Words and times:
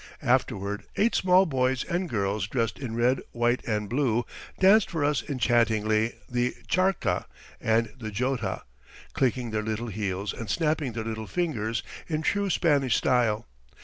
Afterward 0.23 0.81
eight 0.95 1.13
small 1.13 1.45
boys 1.45 1.83
and 1.83 2.09
girls 2.09 2.47
dressed 2.47 2.79
in 2.79 2.95
red, 2.95 3.21
white 3.33 3.63
and 3.67 3.87
blue 3.87 4.25
danced 4.59 4.89
for 4.89 5.05
us 5.05 5.21
enchantingly 5.29 6.15
the 6.27 6.55
Charcca 6.67 7.25
and 7.61 7.93
the 7.99 8.09
Jota, 8.09 8.63
clicking 9.13 9.51
their 9.51 9.61
little 9.61 9.89
heels 9.89 10.33
and 10.33 10.49
snapping 10.49 10.93
their 10.93 11.05
little 11.05 11.27
fingers 11.27 11.83
in 12.07 12.23
true 12.23 12.49
Spanish 12.49 12.95
style. 12.95 13.45